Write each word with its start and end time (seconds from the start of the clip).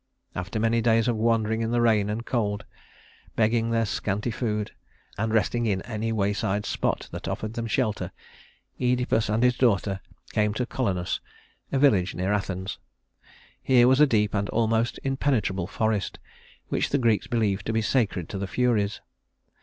After 0.33 0.59
many 0.59 0.81
days 0.81 1.07
of 1.07 1.15
wandering 1.15 1.61
in 1.61 1.69
the 1.69 1.79
rain 1.79 2.09
and 2.09 2.25
cold, 2.25 2.65
begging 3.35 3.69
their 3.69 3.85
scanty 3.85 4.31
food 4.31 4.71
and 5.15 5.31
resting 5.31 5.67
in 5.67 5.83
any 5.83 6.11
wayside 6.11 6.65
spot 6.65 7.07
that 7.11 7.27
offered 7.27 7.53
them 7.53 7.67
shelter, 7.67 8.11
Œdipus 8.79 9.31
and 9.31 9.43
his 9.43 9.55
daughter 9.55 9.99
came 10.31 10.55
to 10.55 10.65
Colonus, 10.65 11.19
a 11.71 11.77
village 11.77 12.15
near 12.15 12.33
Athens. 12.33 12.79
Here 13.61 13.87
was 13.87 13.99
a 13.99 14.07
deep 14.07 14.33
and 14.33 14.49
almost 14.49 14.99
impenetrable 15.03 15.67
forest, 15.67 16.17
which 16.69 16.89
the 16.89 16.97
Greeks 16.97 17.27
believed 17.27 17.67
to 17.67 17.71
be 17.71 17.83
sacred 17.83 18.27
to 18.29 18.39
the 18.39 18.47
Furies. 18.47 19.01